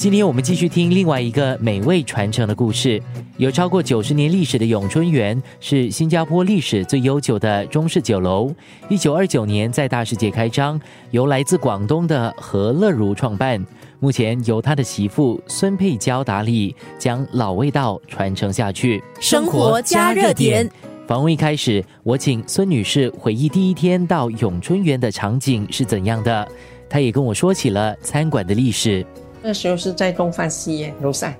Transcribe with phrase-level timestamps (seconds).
[0.00, 2.98] 今天我们继续听另外一个美味传承的故事。
[3.36, 8.50] 有超过九十年历史的永春园是新加坡历史最悠久的中式酒楼。
[8.88, 13.62] 一九二九年在大世界开张，由来自广东的何乐如创办。
[13.98, 19.04] 目前由他的媳妇孙佩娇打理，将老味道传承下去。
[19.20, 20.66] 生活加热点。
[21.06, 26.48] 访问一开始，我请孙女士回忆第一天到永春园的场景是怎样的。
[26.88, 29.04] 她也跟我说起了餐馆的历史。
[29.42, 31.32] 那时候是在东方西宴楼上，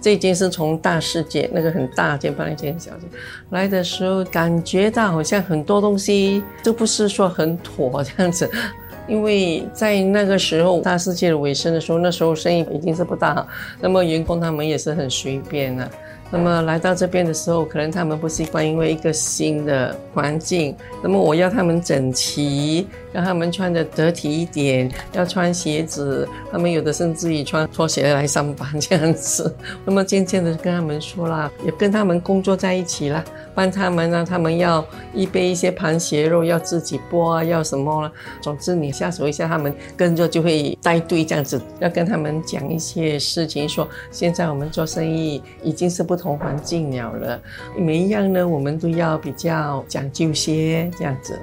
[0.00, 3.08] 这间是从大世界那个很大间搬一间小间
[3.50, 8.48] 来的时候，感觉到好像很多东西都不是说很妥这样子，
[9.08, 13.48] 因为在那个时候大世界的尾声的时候，那时候生意已经是不大好，
[13.80, 15.90] 那么员工他们也是很随便啊。
[16.32, 20.76] 那么来到这边的时候，可能他们不习惯，因为一个新的环境。
[21.02, 26.28] 那么我要他们整齐，让他们穿的得体一点，要穿鞋子。
[26.52, 29.54] 他们有的甚至于穿拖鞋来上班这样子。
[29.84, 33.24] 那么渐渐的跟他们说了，也跟他们工作在一起了。
[33.54, 38.12] 帮他们呢，他们要预备一些盘鞋肉，要自己剥啊，要什么了？
[38.40, 41.60] 总之你下手一下，他们跟着就会带队这样子。
[41.80, 47.40] 要跟他们讲一些事情，说现在我们做生意已经是不同环境了了，
[47.76, 51.40] 每一样呢，我们都要比较讲究些这样子了。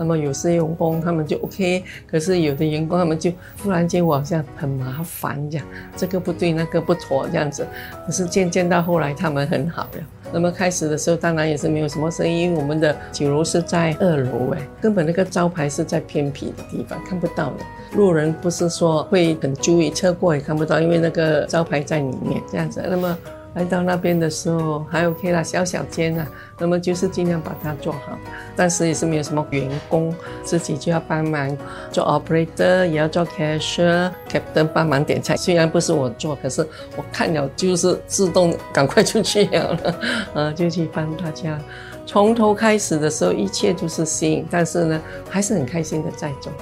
[0.00, 3.30] 那么有些员工他们就 OK，可是有的员工他们就
[3.62, 7.66] 突然间我好像很麻烦这样，这个不对那个不妥这样子。
[8.06, 9.98] 可是渐渐到后来他们很好了。
[10.32, 17.64] 那么开始的时候当然也是没有什么声音，我们的酒楼是在二楼哎，根本那个招牌是在偏僻的地方看不到的，
[17.96, 22.82] 路人不是说会很注意车过也看不到，因为那个招牌在里面这样子。
[22.88, 23.18] 那么。
[23.54, 26.26] 来到那边的时候还 OK 啦，小小间啊，
[26.58, 28.16] 那么就是尽量把它做好，
[28.54, 31.56] 但是也是没有什么员工，自己就要帮忙
[31.90, 35.36] 做 operator，也要做 cashier，captain 帮忙点菜。
[35.36, 39.94] 虽然不是我做，可是我看了就是自动赶快出去了，
[40.34, 41.58] 呃，就去帮大家。
[42.06, 46.52] 从头开始的时候，一切都是新，但是呢，还是很开心的在做。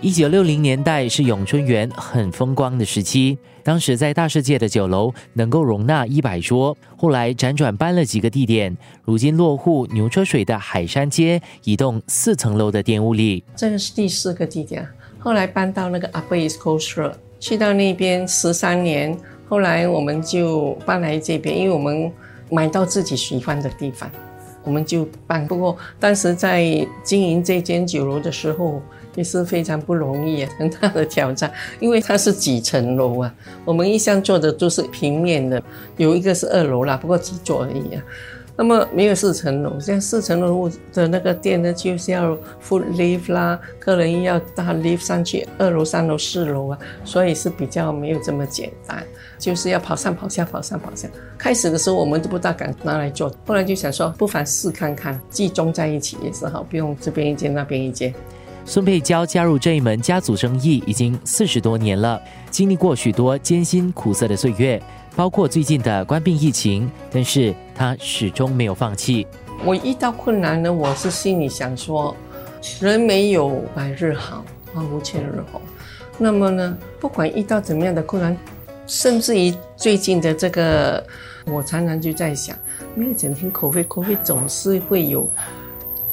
[0.00, 13.42] 一九六零年代是永春园很风光的时期，当时在大世界的酒楼能够容纳一百桌，后来辗转搬了几个地点，如今落户牛车水的海山街一栋四层楼的店屋里。
[13.56, 14.86] 这个是第四个地点，
[15.18, 22.12] 后来搬到那个 Upper East Coast Road，去到那边十三年，后来我们就搬来这边，因为我们
[22.52, 24.08] 买到自己喜欢的地方，
[24.68, 25.46] 我们就办。
[25.46, 28.82] 不过当时在经营这间酒楼的时候。
[29.16, 33.34] 也是非常不容易，很大的挑战，因为它是几层楼啊。
[33.64, 35.60] 我们一向做的都是平面的，
[35.96, 38.02] 有一个是二楼啦，不过几座而已啊。
[38.60, 49.00] 那么没有四层楼，像四层楼的那个店呢，就是要付 lift 啦，客人要搭 lift 上去二楼、三楼、四楼啊，所以是比较没有这么简单，
[49.38, 51.08] 就是要跑上跑下、跑上跑下。
[51.38, 58.12] 开始的时候我们都不大敢拿来做，后来就想说，不妨试看看，集中在一起也是好，不用这边一间那边一间。
[58.68, 62.20] 孙佩娇加入这一门家族生意已经四十多年了，
[62.50, 64.78] 经历过许多艰辛苦涩的岁月，
[65.16, 69.26] 包括最近的官病疫情，但是她始终没有放弃。
[69.64, 72.14] 我遇到困难呢，我是心里想说，
[72.78, 75.58] 人没有百日好，花无千日红。
[76.18, 78.36] 那么呢，不管遇到怎么样的困难，
[78.86, 81.02] 甚至于最近的这个，
[81.46, 82.54] 我常常就在想，
[82.94, 85.26] 没有整天口费，口费总是会有。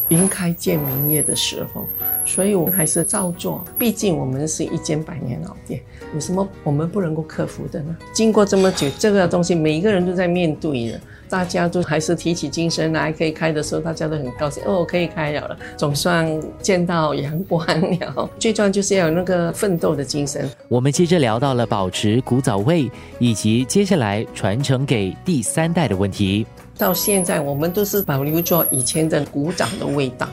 [0.09, 1.87] 云开见明月的时候，
[2.25, 3.63] 所以我们还是照做。
[3.77, 5.79] 毕竟我们是一间百年老店，
[6.13, 7.95] 有什么我们不能够克服的呢？
[8.11, 10.99] 经过这么久，这个东西每一个人都在面对的，
[11.29, 14.63] 大家都还是提起精神来，可以开的时候，大家都很高兴。
[14.65, 16.27] 哦，可以开了了，总算
[16.61, 17.65] 见到阳光
[17.99, 18.29] 了。
[18.39, 20.49] 最重要就是要有那个奋斗的精神。
[20.67, 26.45] 我们接着聊到了保持古早味，以及接下来传承给第三代的问题。
[26.77, 30.27] 到现在，我们都是保留着以前的古早的味道。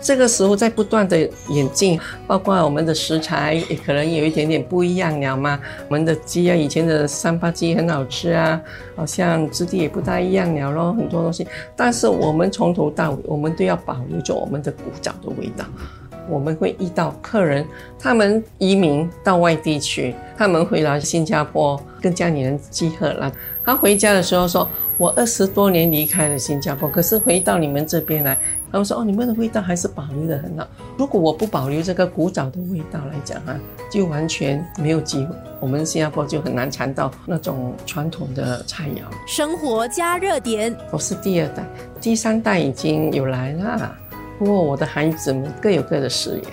[0.00, 1.18] 这个时候在不断的
[1.48, 5.58] 演进，包括我们的食材也可能有一点点不一样了嘛。
[5.88, 8.60] 我们的鸡啊，以前的三八鸡很好吃啊，
[8.96, 11.46] 好像质地也不太一样了咯，很多东西。
[11.74, 15.64] 但是我们从头到尾，我们都要保留着我们的古早的味道。
[16.28, 17.66] 我们会遇到客人，
[17.98, 23.32] 他们移民到外地去，他们回来新加坡跟家里人集合了。
[23.64, 24.68] 他回家的时候说
[24.98, 28.36] ：“我二十多年离开了新加坡，可是回到你们这边来，
[28.70, 30.66] 他们说哦，你们的味道还是保留的很好。
[30.98, 33.58] 如果我不保留这个古早的味道来讲啊，
[33.90, 35.34] 就完全没有机会。
[35.60, 41.64] 我们新加坡就很难尝到那种传统的菜肴。”生活加热点，我是第二代，
[42.02, 43.96] 第三代已经有来了。
[44.38, 46.44] 不过我的孩子们各有各的事业，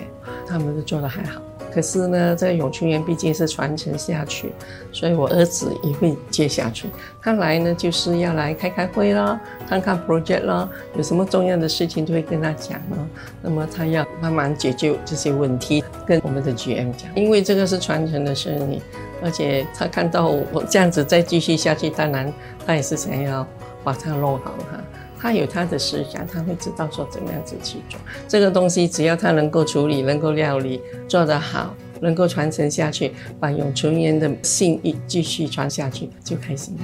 [0.46, 1.40] 他们都做得还好。
[1.74, 4.52] 可是呢，这个永春园毕竟是传承下去，
[4.92, 6.90] 所以我儿子也会接下去。
[7.22, 13.08] 他来呢，就是要来开开会啦，看看 project 啦，有什么重要的事情都会跟他讲啊。
[13.40, 18.82] 那么他要慢慢解决这些问题，跟我们的 GM 讲，因为这个是传承的生意，
[19.22, 22.30] 而且他看到我这样子再继续下去，当然
[22.66, 23.46] 他也是想要
[23.82, 24.78] 把它弄好哈。
[25.22, 27.96] 他有他的思想，他会知道说怎么样子去做
[28.26, 28.88] 这个东西。
[28.88, 36.76] 只要他能够处理，能够料理做得好，能够传承下去，把永春园的信誉继续传下去，就开心。